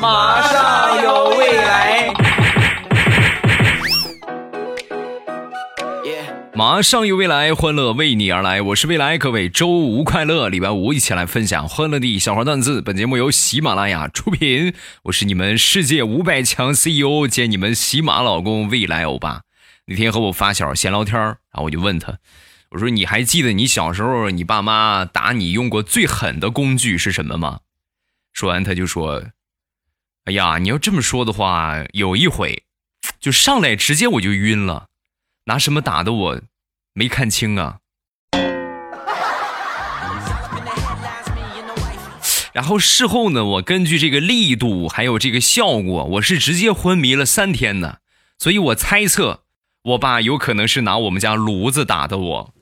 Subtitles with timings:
[0.00, 2.12] 马上有未来。
[6.52, 8.60] 马上有未来，欢乐为你而来。
[8.60, 10.48] 我是未来，各位周五快乐！
[10.48, 12.82] 礼拜五一起来分享欢乐的小花段子。
[12.82, 19.42] 本节目由喜马拉雅出品，我是你们世界五百强 CEO 兼你们喜马老公未来欧巴。
[19.86, 22.18] 那天和我发小闲聊天然后我就问他，
[22.70, 27.60] 我说你还记得你小时候你爸妈打你用过最狠的工具是什么吗？
[28.32, 29.22] 说完他就说，
[30.26, 32.64] 哎呀，你要这么说的话，有一回
[33.20, 34.86] 就上来直接我就晕了。
[35.44, 36.40] 拿什么打的我，
[36.94, 37.76] 没看清啊。
[42.52, 48.00] 然后事后呢，我根据这个力度还有这个效果，我是直接昏迷了三天的。
[48.36, 49.44] 所以我猜测，
[49.84, 52.54] 我爸有可能是拿我们家炉子打的我。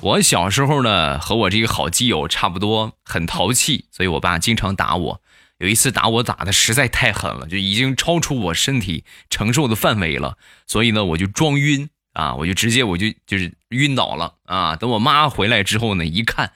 [0.00, 5.20] 我小时候呢，和我这个好基友差不多，很淘气，所以我爸经常打我。
[5.58, 14.76] 有一次打我打的实在太狠了，就已经超出我身体承受的范围了，所以呢，我就装晕啊，我就直接我就就是晕倒了啊。
[14.76, 16.52] 等我妈回来之后呢，一看，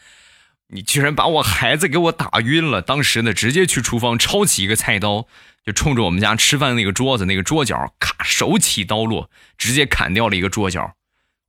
[0.68, 5.26] 你居然把我孩子给我打晕了，当时呢，直接去厨房抄起一个菜刀，
[5.66, 9.28] 就冲着我们家吃饭那个桌子那个桌角，咔，手起刀落，
[9.58, 10.94] 直接砍掉了一个桌角。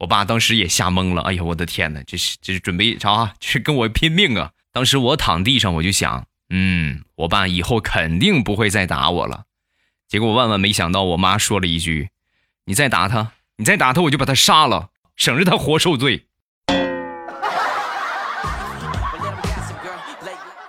[0.04, 3.34] 我爸当时也吓懵了，哎呀，我的天哪，这是这是准备啥？
[3.40, 4.52] 去跟我拼命啊！
[4.74, 6.28] 当时我躺地上，我就想。
[6.50, 9.46] 嗯，我爸以后肯定不会再打我了。
[10.10, 12.10] 结果万万没想到，我妈说了一句
[12.68, 16.26] ：“你再打他，你再打他，我就把他杀了，省着他活受罪。”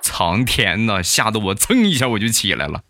[0.01, 2.85] 苍天呐，吓得我噌一下我就起来了。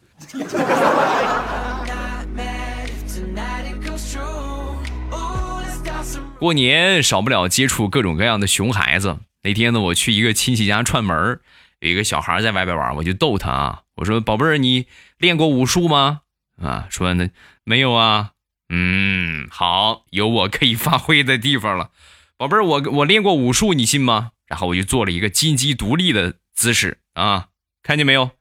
[6.45, 9.20] 过年少不了接触各种各样的熊孩子。
[9.45, 11.41] 那天呢，我去一个亲戚家串门。
[11.81, 14.84] 有一个小孩在外边玩，我就逗他啊，我说：“宝贝儿，你
[15.17, 16.20] 练过武术吗？”
[16.61, 17.30] 啊，说那
[17.64, 18.33] 没有啊。
[18.68, 21.92] 嗯，好，有我可以发挥的地方了。
[22.36, 24.33] 宝贝儿，我我练过武术，你信吗？
[24.47, 27.48] 然后我就做了一个金鸡独立的姿势啊，
[27.83, 28.33] 看见没有？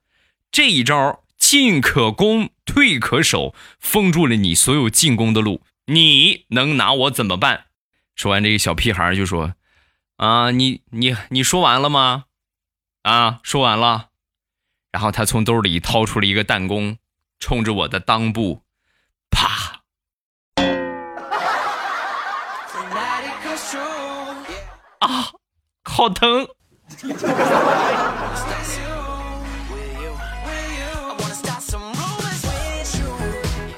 [0.52, 5.62] 这一招进可攻，退可守，封住了你所有进攻的路。
[5.86, 7.68] 你能拿我怎么办？
[8.16, 9.54] 说完，这个小屁孩就说
[10.18, 12.26] ：“啊，你你你说完了吗？”
[13.04, 13.42] 啊！
[13.44, 14.12] 说完了，
[14.90, 16.98] 然后他从兜里掏出了一个弹弓，
[17.38, 18.64] 冲着我的裆部，
[19.30, 19.82] 啪！
[25.00, 25.34] 啊，
[25.84, 26.48] 好疼！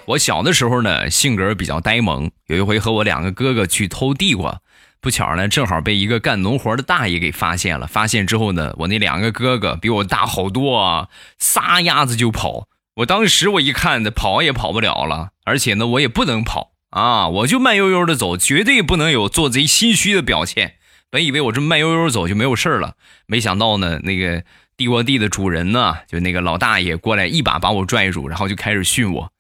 [0.08, 2.30] 我小的时候呢，性格比较呆萌。
[2.46, 4.62] 有一回和我两个哥哥去偷地瓜。
[5.02, 7.88] 不巧呢，正好被一个干农活的大爷给发现了。
[7.88, 12.68] 发现之后呢，我那两个哥哥比我大好多啊，撒丫子就跑。
[12.98, 20.76] 我当时我一看，跑也跑不了了，而且呢，我也不能跑啊，我就慢悠悠的走，绝对不能有做贼心虚的表现。
[21.10, 22.94] 本以为我这慢悠悠走就没有事了，
[23.26, 24.44] 没想到呢，那个
[24.78, 29.32] 地瓜地的主人呢，就那个老大爷过来一把把我拽住，然后就开始训我：“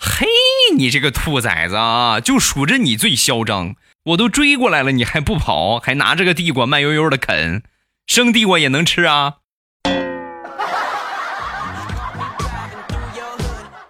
[0.00, 0.26] 嘿，
[0.76, 7.62] 你这个兔崽子啊，就数着你最嚣张。”我都追过来了，你还不跑，还拿着个地瓜慢悠悠的啃，
[8.06, 9.34] 生地瓜也能吃啊！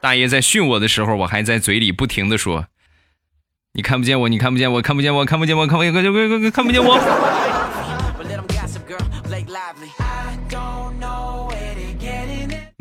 [0.00, 2.66] 大爷在训我的时候，我还在嘴里不停的说
[3.74, 6.98] ：“你看不见我，你看不见我，看不见我，看不见我，看不见我，看不见我，看不见我。”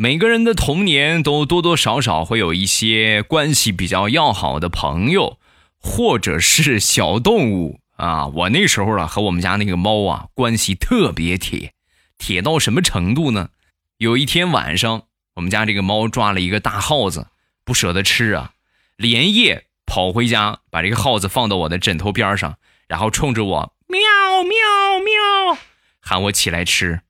[0.02, 5.38] 每个人的童年都多多少少会有一些关系比较要好的朋友。
[5.78, 11.74] 或者是小动物啊，我那时候啊和我们家那个猫啊关系特别铁，
[12.18, 13.50] 铁到什么程度呢？
[13.98, 15.04] 有一天晚上，
[15.36, 17.28] 我们家这个猫抓了一个大耗子，
[17.66, 18.54] 不舍得吃啊，
[18.96, 24.00] 连夜跑回家把这个耗子放到我的枕头边上，然后冲着我喵
[24.44, 25.58] 喵喵
[26.00, 27.01] 喊我起来吃。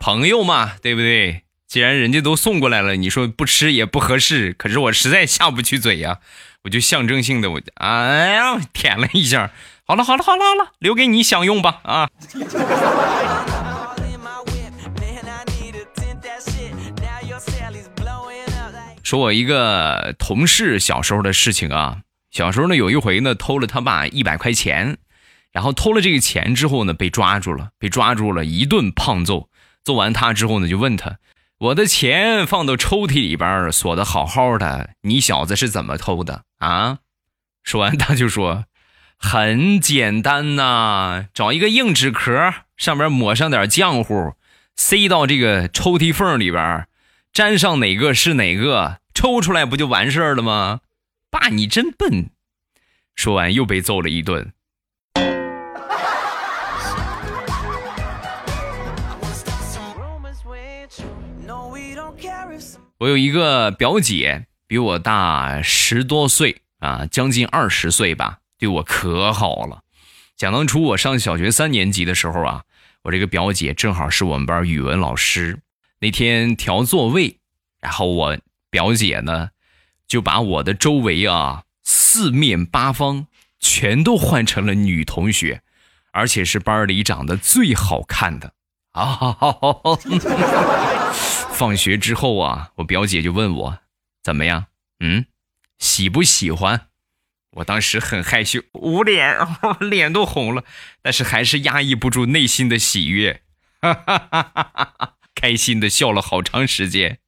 [0.00, 1.42] 朋友嘛，对不对？
[1.66, 4.54] 既然人家都送过来了，你说不吃也不合适。
[4.54, 6.20] 可是我实在下不去嘴呀，
[6.64, 9.50] 我就象征性的我哎呀舔了一下。
[9.84, 12.08] 好了好了好了好了，留给你享用吧啊。
[19.02, 21.98] 说我一个同事小时候的事情啊，
[22.30, 24.98] 小时候呢有一回呢偷了他爸一百块钱，
[25.52, 29.47] 然后偷了这个钱之后呢被抓住了，被抓住了一顿胖揍，
[29.88, 31.16] 揍完他之后呢就问他。
[31.60, 36.98] 我的钱放到抽屉里边锁的好好的，你小子是怎么偷的啊？
[37.62, 38.66] 说完他就说
[39.16, 44.34] ：“很简单呐，找一个硬纸壳，上面抹上点浆糊，
[44.76, 46.86] 塞到这个抽屉缝里边，
[47.32, 50.80] 粘上哪个是哪个，抽出来不就完事儿了吗？”
[51.32, 52.28] 爸，你真笨！
[53.16, 54.52] 说完又被揍了一顿。
[62.98, 69.82] 我有一个表姐，比我大十多岁啊，将近二十岁吧，对我可好了。
[70.36, 72.64] 想当初我上小学三年级的时候啊，
[73.02, 75.60] 我这个表姐正好是我们班语文老师。
[76.00, 77.38] 那天调座位，
[77.80, 79.50] 然后我表姐呢，
[80.08, 83.28] 就把我的周围啊四面八方
[83.60, 85.62] 全都换成了女同学，
[86.10, 88.54] 而且是班里长得最好看的
[88.90, 89.36] 啊。
[91.58, 93.78] 放学之后啊，我表姐就问我
[94.22, 94.66] 怎么样？
[95.00, 95.26] 嗯，
[95.80, 96.86] 喜不喜欢？
[97.50, 99.36] 我当时很害羞，捂脸，
[99.80, 100.62] 脸都红了，
[101.02, 103.42] 但是还是压抑不住内心的喜悦，
[103.80, 107.18] 哈哈哈哈哈，开心的笑了好长时间。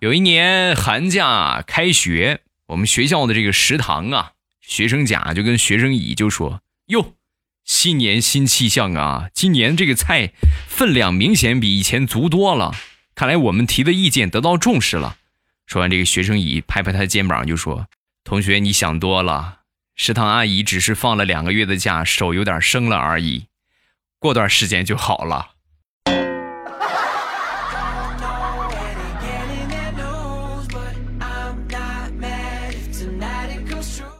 [0.00, 4.32] 有一年寒假开学，我们学校的这个食堂啊。
[4.68, 7.14] 学生甲就跟学生乙就说：“哟，
[7.64, 9.30] 新年新气象啊！
[9.32, 10.30] 今年这个菜
[10.68, 12.74] 分量明显比以前足多了，
[13.14, 15.16] 看来我们提的意见得到重视了。”
[15.64, 17.88] 说完，这个学生乙拍拍他的肩膀就说
[18.22, 19.60] ：“同学，你想多了，
[19.96, 23.46] 食堂阿姨只是放了两个月的假，手有点生了而已，
[24.18, 25.52] 过段时间就好了。”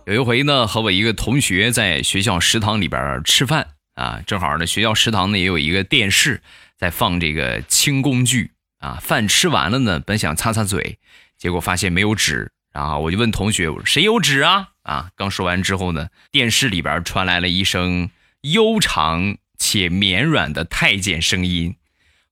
[0.08, 6.40] 有一回呢，和我一个同学在学校食堂里边吃饭啊，正好呢，学校食堂呢也有一个电视
[6.78, 8.96] 在放这个清宫剧啊。
[9.02, 10.98] 饭吃完了呢，本想擦擦嘴，
[11.36, 18.08] 结果发现没有纸，然后我就问同学：“谁有纸啊？”啊，刚说完之后呢，电视里边传来了一声
[18.40, 21.76] 悠长且绵软的太监声音：“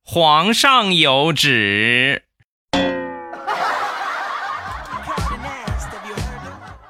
[0.02, 2.23] 皇上有旨。”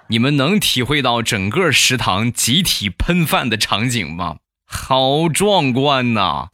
[0.08, 4.36] 你们能体会到整个食堂集体喷饭的场景吗？
[4.64, 6.48] 好壮观呐！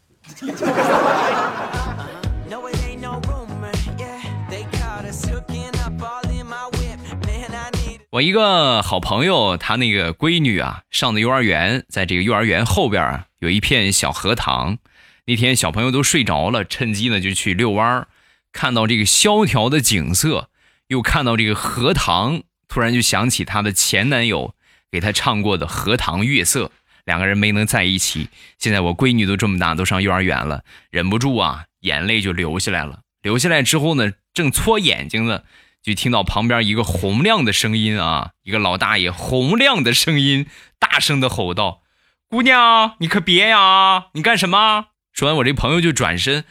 [8.09, 14.79] 我一个好朋友，他那个闺女啊，上的幼儿园，在这个幼儿园后边啊有一片小荷塘。
[15.27, 18.09] 那天小朋友都睡着了，趁机呢就去遛弯儿
[18.51, 20.49] 看到这个萧条的景色，
[20.89, 22.43] 又看到这个荷塘。
[22.73, 24.55] 突然就想起她的前男友
[24.91, 26.65] 给她唱过的《荷塘月色》，
[27.05, 28.31] 两个人没能在一起。
[28.59, 33.01] 现在我闺女都这么大，都上幼儿园了，忍不住啊，眼泪就流下来了。
[33.21, 35.43] 流下来之后呢，正搓眼睛呢，
[35.83, 40.47] 就听到旁边一个洪亮的声音啊，一个老大爷洪亮的声音，
[40.79, 41.83] 大声的吼道
[42.27, 46.47] ：“姑娘，你可别呀，你干什么？”说完，我这朋友就转身，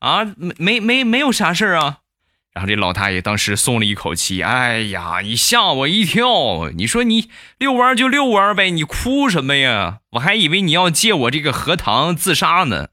[0.00, 2.00] 啊，没没没没有啥事儿啊。
[2.54, 6.70] 然后这老大爷当时松了一口气，哎呀，你吓我一跳！
[6.76, 7.28] 你说你
[7.58, 9.98] 遛弯就遛弯呗，你哭什么呀？
[10.12, 12.86] 我还以为你要借我这个荷塘自杀呢。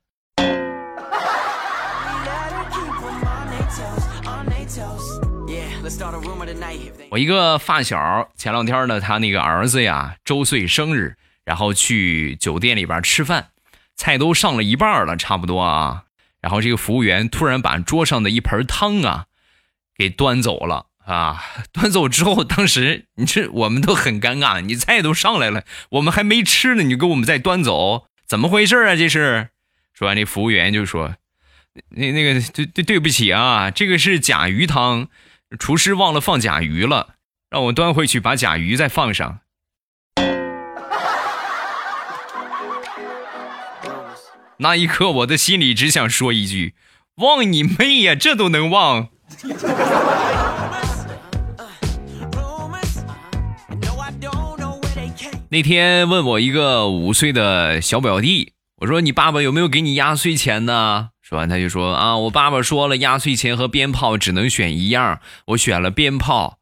[7.11, 13.49] 我一个发小前两天呢，他那个儿子呀周岁生日，然后去酒店里边吃饭，
[13.95, 16.05] 菜都上了一半了，差不多啊。
[16.41, 19.25] 然后这个服务员突然把桌上的一盆汤啊。
[20.01, 21.43] 给端走了啊！
[21.71, 24.59] 端走之后，当时你这我们都很尴尬。
[24.59, 28.95] 你菜都上来了，我们还没吃呢，你就给我们再端走，怎么回事啊？
[28.95, 29.49] 这是
[29.93, 31.17] 说完，这服务员就说
[31.95, 35.07] ：“那那个对对对不起啊，这个是甲鱼汤，
[35.59, 37.09] 厨师忘了放甲鱼了，
[37.51, 39.41] 让我端回去把甲鱼再放上。”
[44.57, 46.73] 那一刻，我的心里只想说一句
[47.21, 49.09] ：“忘你妹呀，这都能忘！”
[55.49, 66.59] 那天问我一个五岁的小表弟，我说：“你爸爸有没有给你压岁钱呢？”说完他就说：“啊，我爸爸说了，压岁钱和鞭炮只能选一样，我选了鞭炮。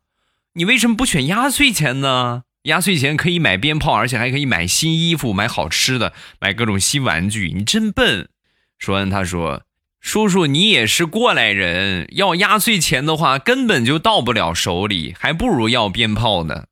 [0.53, 2.45] 你为什么不选压岁钱呢？
[2.63, 7.53] 压岁钱可以买鞭炮，而且还可以买新衣服、买好吃的、买各种新玩具。
[7.55, 8.29] 你真笨。”
[8.79, 9.61] 说完他说。
[10.01, 16.63] 叔叔，你也是过来人，要压岁钱的话，根本就到不了手里，还不如要鞭炮呢。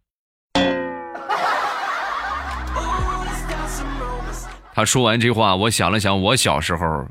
[4.74, 7.08] 他说完这话，我想了想，我小时候，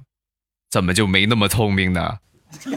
[0.70, 2.16] 怎么就没那么聪明呢？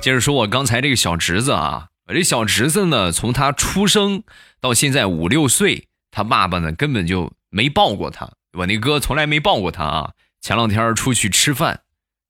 [0.00, 4.22] 接着说，我刚才这个小侄子啊，我这小侄子呢，从他出生
[4.60, 8.30] 到现在五六岁，他爸爸呢根本就没抱过他。
[8.52, 10.12] 我那哥从来没抱过他啊。
[10.40, 11.80] 前两天出去吃饭，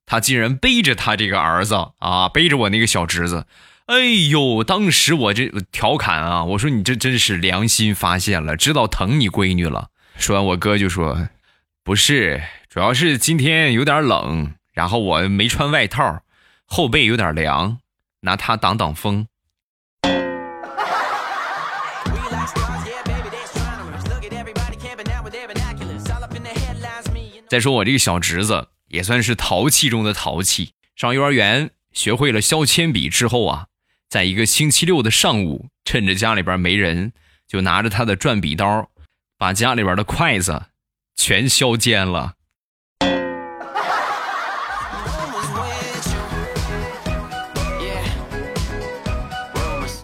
[0.07, 3.47] 他竟然背着他这个儿子啊，背着我那个小侄子。
[3.85, 3.99] 哎
[4.31, 9.91] 呦，当时我这调侃啊，我说你这真是良心发现了，知道疼你闺女了。
[10.17, 11.29] 说完，我哥就说
[11.85, 16.23] ：“不是，主要是今天有点冷，然后我没穿外套。”
[16.65, 17.79] 后背有点凉，
[18.21, 19.27] 拿它挡挡风。
[27.55, 33.67] 再说我这个小侄子也算是淘气中的淘气，上幼儿园学会了削铅笔之后啊，
[34.09, 37.13] 在一个星期六的上午，趁着家里边没人，
[37.47, 38.91] 就拿着他的转笔刀，
[39.39, 40.65] 把家里边的筷子
[41.15, 42.33] 全削尖了。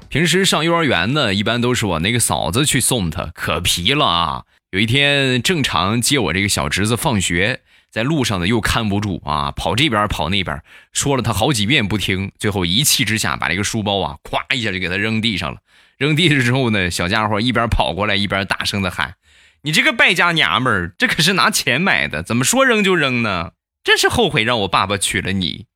[0.09, 4.45] 平时上幼儿园呢，一般都是我那个嫂子去送他，可皮了啊！
[4.71, 7.61] 有一天正常接我这个小侄子放学，
[7.91, 10.63] 在路上呢又看不住啊，跑这边跑那边，
[10.93, 15.59] 说了他好几遍不听，最后一气之下把这个书包啊，咵一下就给他扔地上了。
[15.99, 19.17] 扔地上之后呢，小家伙一边跑过来一边大声的喊
[19.63, 23.51] ：“你这个败家娘们儿，这可是拿钱买的，怎么说扔就扔呢？
[23.83, 25.67] 真是后悔让我爸爸娶了你。”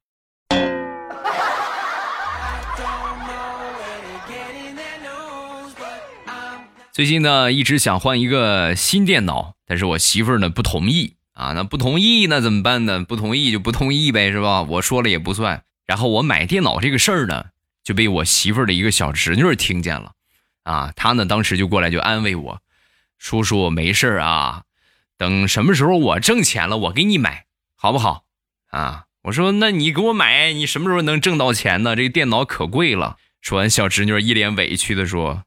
[6.94, 11.50] 最近呢，一直想换一个新电脑，但是我媳妇儿呢不同意啊。
[11.52, 13.02] 那不同意那怎么办呢？
[13.02, 14.62] 不同意就不同意呗，是吧？
[14.62, 15.64] 我说了也不算。
[15.86, 17.46] 然后我买电脑这个事儿呢，
[17.82, 20.12] 就被我媳妇儿的一个小侄女听见了，
[20.62, 22.60] 啊，她呢当时就过来就安慰我，
[23.18, 24.62] 叔叔没事儿啊，
[25.18, 28.22] 等什么时候我挣钱了，我给你买，好不好？
[28.70, 31.96] 啊，我说那你给我买，你什么时候能挣到钱呢？
[31.96, 33.16] 这个电脑可贵了。
[33.40, 35.42] 说完，小侄女一脸委屈的说。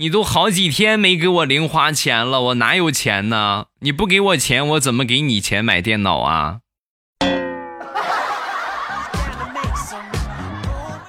[0.00, 3.66] 你都好几天没给我零花钱了，我哪有钱呢？
[3.80, 6.60] 你不给我钱，我怎么给你钱买电脑啊？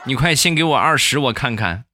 [0.04, 1.86] 你快先给我二十，我看看。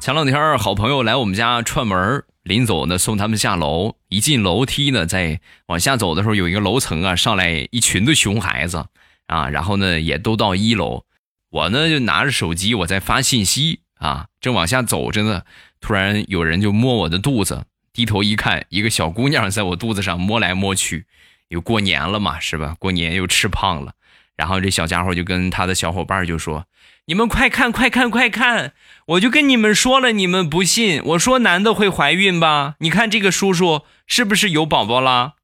[0.00, 8.86] 前两天好朋友来我们家串门，临走呢送他们下楼，一进楼梯呢，在往下走的时候，有一个楼层啊，上来一群的熊孩子。
[9.28, 11.04] 啊，然后呢，也都到一楼，
[11.50, 15.42] 我呢就拿着手机，我在发信息啊，正往下走着呢，
[15.80, 21.06] 突然有人就摸我的肚子，低头一看，一个小姑娘在我肚子上摸来摸去，
[21.48, 22.74] 又过年了嘛，是吧？
[22.78, 23.92] 过年又吃胖了，
[24.36, 26.66] 然后这小家伙就跟他的小伙伴就说
[27.06, 28.72] ：“你们快看，快看，快看！
[29.06, 32.74] 我就跟你们说了，你们不信，我说男的会怀孕吧？
[32.80, 35.34] 你看这个叔叔是不是有宝宝了？”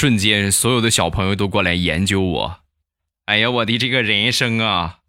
[0.00, 2.60] 瞬间，所有的小朋友都过来研究我。
[3.24, 5.00] 哎呀，我的这个人生啊！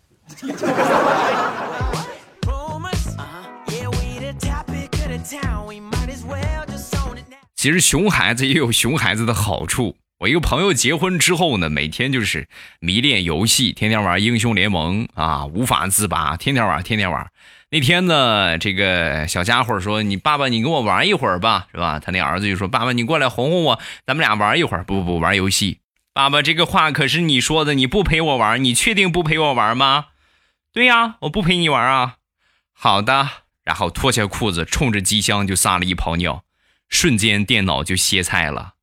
[7.56, 9.96] 其实熊孩子也有熊孩子的好处。
[10.22, 12.48] 我一个朋友结婚之后呢，每天就是
[12.80, 17.30] 迷恋游戏，天天玩英雄联盟啊，无法自拔，天天玩，天天玩。
[17.72, 25.80] 那天呢，这个小家伙说：“你爸爸，你跟我玩一会儿吧，是吧？”他那儿子就说：“爸爸，你过来哄哄我，咱们俩玩一会儿。”不不不，玩游戏。
[26.12, 30.08] 爸爸，这个话可是你说的，你不陪我玩，你确定不陪我玩吗？
[30.74, 32.16] 对呀，我不陪你玩啊。
[32.74, 33.30] 好的，
[33.64, 36.44] 然后脱下裤子，冲着机箱就撒了一泡尿，
[36.90, 38.74] 瞬间电脑就歇菜了。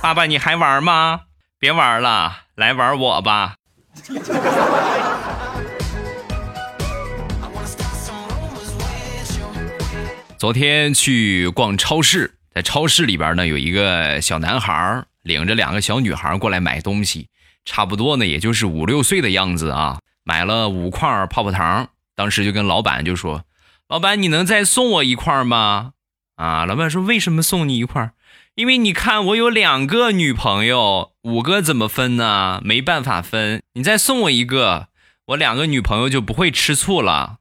[0.00, 1.24] 爸爸，你还玩吗？
[1.58, 3.56] 别玩了，来玩我吧。
[10.38, 17.28] 昨天去逛超市，在超市里边呢，有一个小男孩领着两个小女孩过来买东西，
[17.64, 19.98] 差不多呢，也就是五六岁的样子啊。
[20.24, 23.44] 买了五块泡泡糖，当时就跟老板就说
[23.88, 25.92] ：“老板，你能再送我一块吗？”
[26.36, 28.10] 啊，老板说：“为什么送你一块？”
[28.56, 32.58] 因为你看，我有两个女朋友，五个怎么分呢？
[32.64, 34.88] 没办法分，你再送我一个，
[35.26, 37.36] 我两个女朋友就不会吃醋了。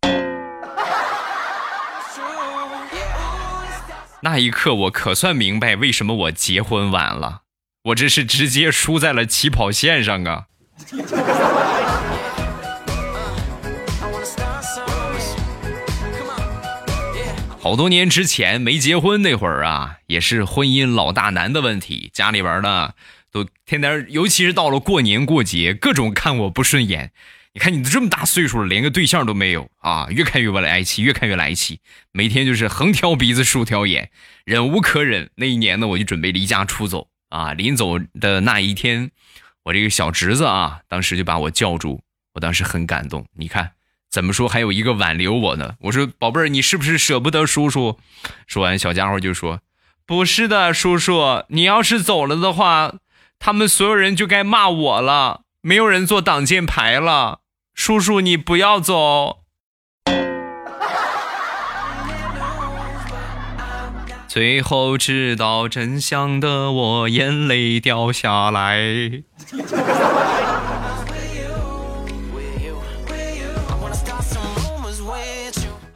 [4.22, 7.42] 那一刻，我可算明白为什么我结婚晚了，
[7.82, 10.44] 我这是直接输在了起跑线上啊。
[17.64, 22.92] 好多年之前没结婚那会儿啊，也是婚姻老大难的问题，家里边呢
[23.32, 27.10] 都天天，尤其是到了过年过节，各种看我不顺眼。
[27.54, 31.80] 你看你都这么大岁数了，连个对象都没有啊，越看越不来气，越看越来气，
[32.12, 34.10] 每天就是横挑鼻子竖挑眼，
[34.44, 35.30] 忍无可忍。
[35.36, 39.10] 那一年呢，我就准备离家出走啊，临走的那一天，
[39.62, 42.02] 我这个小侄子啊，当时就把我叫住，
[42.34, 43.24] 我当时很感动。
[43.34, 43.73] 你看。
[44.14, 44.48] 怎么说？
[44.48, 45.74] 还有一个挽留我呢。
[45.80, 47.98] 我说：“宝贝儿，你是不是舍不得叔叔？”
[48.46, 49.58] 说完，小家伙就说
[50.06, 52.94] ：“不是的，叔叔，你要是走了的话，
[53.40, 57.40] 他们所有人就该骂我了，没有人做挡箭牌了。
[57.74, 59.38] 叔叔，你不要走。”
[64.28, 68.78] 最后知道真相的我，眼泪掉下来。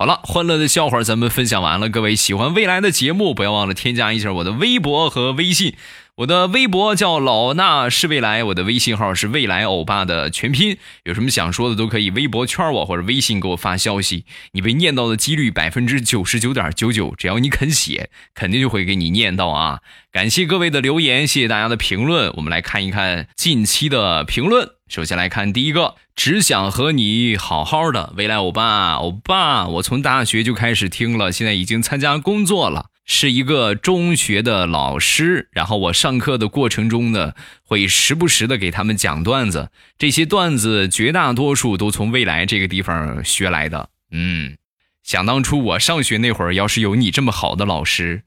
[0.00, 1.88] 好了，欢乐的笑话咱们分享完了。
[1.88, 5.74] 各位喜欢未来的节目，不要忘了添加一下我的微博和微信。
[6.14, 10.78] 我的微博叫老衲是未来，我的微信号是未来欧巴的全拼。
[11.02, 14.24] 有什么想说的都可以微博圈我或者微信给我发消息。
[14.52, 19.80] 你被念到的几率百分之九十九点九九，只要你肯写，肯定就会给你念到啊！
[20.12, 22.32] 感谢各位的留言，谢谢大家的评论。
[22.36, 24.77] 我们来看一看近期的评论。
[24.88, 28.14] 首先来看第一个，只想和你好好的。
[28.16, 35.50] 未来欧巴，欧巴，我从大学就开始听了，现在已经参加工作了，是一个中学的老师。
[35.52, 43.90] 然后我上课的过程中呢，会时不时的给他们讲段子，这些段子绝大多数都从未来这个地方学来的。
[44.10, 44.56] 嗯，
[45.02, 48.22] 想当初我上学那会儿，要是有你这么好的老师，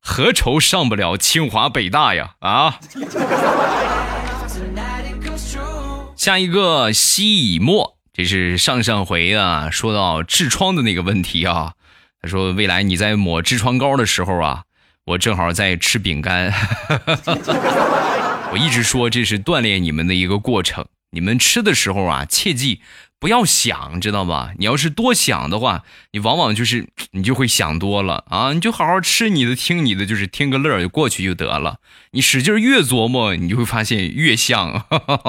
[0.00, 2.34] 何愁上不了清华北大呀？
[2.40, 2.80] 啊！
[6.22, 11.72] 下一个西以沫，这是上上回啊说到痔疮的那个问题啊。
[12.20, 14.62] 他说未来你在抹痔疮膏的时候啊，
[15.04, 16.54] 我正好在吃饼干。
[18.54, 22.82] 我一直说这是锻炼你们的一个过程，你们吃的时候啊，切记。
[23.22, 24.50] 不要想，知道吧？
[24.58, 28.52] 你要是多想的话，你往往就是 你就会想多了啊！
[28.52, 31.76] 你就好好吃你的，听你的，就是听个乐就过去就得了。
[32.10, 34.84] 你使劲越琢磨，你就会发现越像，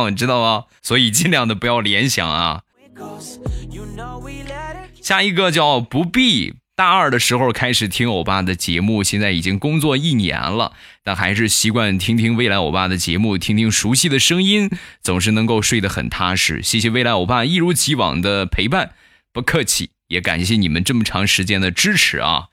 [0.10, 0.64] 你 知道吗？
[0.82, 2.62] 所以尽量的不要联想啊。
[5.00, 6.56] 下一个叫不必。
[6.84, 14.70] 大二的时候开始听欧巴的节目，现在已经工作一年了，但还是习惯听听未来欧巴的节目，听听熟悉的声音，
[15.02, 16.62] 总是能够睡得很踏实。
[16.62, 18.96] 谢谢未来欧巴一如既往的陪伴，
[19.32, 22.48] 不客气，也感谢你们这么长时间的支持啊！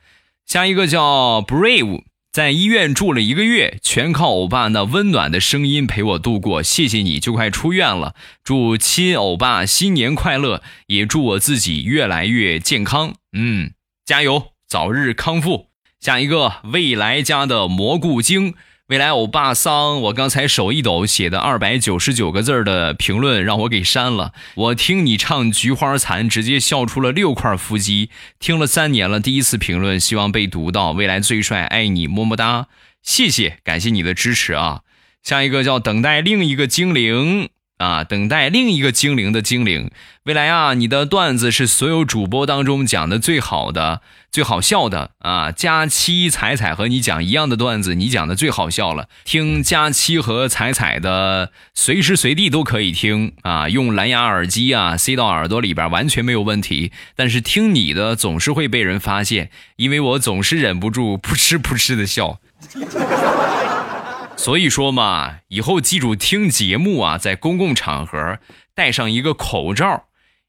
[0.47, 6.62] 下一个叫 Brave，在医院住了一个月，全靠欧巴那温暖的声音陪我度过。
[6.62, 8.14] 谢谢你，就快出院了，
[8.45, 13.14] 祝亲欧巴新年快乐，也祝我自己越来越健康。
[13.33, 13.73] 嗯。
[14.11, 15.68] 加油，早日康复。
[16.01, 18.55] 下一个，未来家的蘑菇精，
[18.88, 24.33] 未来欧巴桑，我刚才手一抖写的二百九十九个字的评论让我给删了。
[24.57, 28.11] 我听你唱《菊花残》，直接笑出了六块腹肌。
[28.40, 30.90] 听了三年了，第一次评论，希望被读到。
[30.90, 32.66] 未来最帅，爱你，么么哒，
[33.05, 34.81] 谢谢，感谢你的支持啊。
[35.23, 37.49] 下一个叫等待另一个精灵。
[37.81, 39.90] 啊，等待另一个精灵的精灵，
[40.25, 45.51] 未来啊，你的段子是所有主播当中讲的最好的、最好笑的啊！
[45.51, 49.09] 佳期、彩彩和你讲一样的段子，你讲的最好笑了。
[49.25, 56.93] 听佳期和彩彩的，随时随地都可以听啊，用蓝牙耳机啊塞到耳朵里边完全没有问题。
[57.16, 62.38] 但是听你的总是会被人发现，因为我总是忍不住噗嗤噗嗤的笑。
[64.40, 68.38] 所以说嘛，以后记住听节目啊，在公共场合
[68.74, 70.05] 戴上一个口罩，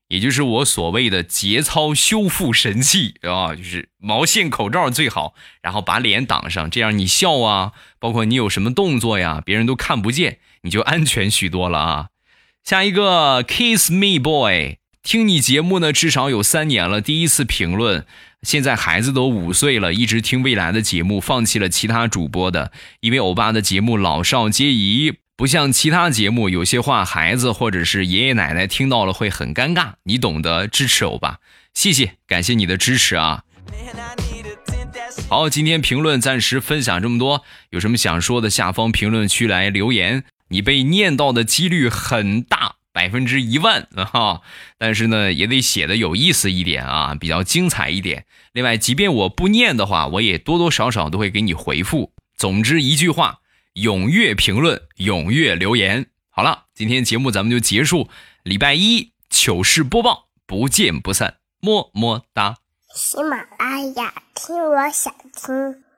[0.08, 12.08] 也就是我所谓的节操修复神器啊，就是毛线口罩最好，然后把脸挡上，这样你笑啊，包括你有什么动作呀，别人都看不见，你就安全许多了啊。
[12.64, 18.06] 下一个 Kiss Me Boy，听你节目呢至少有三年了，第一次评论。
[18.42, 31.38] 现在孩子都五岁了，一直听未来的节目，放弃了其他主播的，因为欧巴的节目老少皆宜，不像其他节目，有些话孩子或者是爷爷奶奶听到了会很尴尬，你懂得，支持欧巴，
[31.76, 33.44] 谢谢，感谢你的支持啊！
[35.30, 42.78] 好，今天评论暂时分享这么多，有什么想说的，下方评论区来留言，你被念到的几率很大。
[42.94, 44.42] 百分之一万哈，
[44.78, 48.26] 但是呢，也得写的有意思一点啊，比较精彩一点。
[48.52, 52.12] 另外，即便我不念的话，我也多多少少都会给你回复。
[52.36, 53.40] 总之一句话，
[53.76, 56.08] 踊跃评论，踊跃留言。
[56.30, 58.10] 好了，今天节目咱们就结束。
[58.44, 62.58] 礼拜一糗事播报，不见不散，么么哒。
[62.94, 65.91] 喜马拉雅听，我想听。